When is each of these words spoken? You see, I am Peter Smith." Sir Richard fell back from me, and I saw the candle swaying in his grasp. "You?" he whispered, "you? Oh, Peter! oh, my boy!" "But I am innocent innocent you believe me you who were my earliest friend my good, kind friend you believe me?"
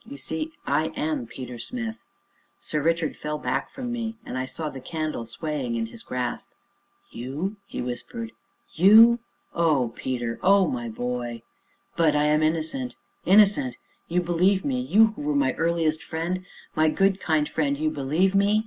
You 0.03 0.17
see, 0.17 0.51
I 0.65 0.87
am 0.95 1.27
Peter 1.27 1.59
Smith." 1.59 1.99
Sir 2.59 2.81
Richard 2.81 3.15
fell 3.15 3.37
back 3.37 3.69
from 3.69 3.91
me, 3.91 4.17
and 4.25 4.35
I 4.35 4.45
saw 4.45 4.67
the 4.71 4.79
candle 4.81 5.27
swaying 5.27 5.75
in 5.75 5.85
his 5.85 6.01
grasp. 6.01 6.49
"You?" 7.11 7.57
he 7.67 7.83
whispered, 7.83 8.31
"you? 8.73 9.19
Oh, 9.53 9.89
Peter! 9.95 10.39
oh, 10.41 10.67
my 10.67 10.89
boy!" 10.89 11.43
"But 11.95 12.15
I 12.15 12.23
am 12.23 12.41
innocent 12.41 12.95
innocent 13.27 13.75
you 14.07 14.23
believe 14.23 14.65
me 14.65 14.79
you 14.81 15.13
who 15.15 15.21
were 15.21 15.35
my 15.35 15.53
earliest 15.53 16.01
friend 16.01 16.47
my 16.75 16.89
good, 16.89 17.19
kind 17.19 17.47
friend 17.47 17.77
you 17.77 17.91
believe 17.91 18.33
me?" 18.33 18.59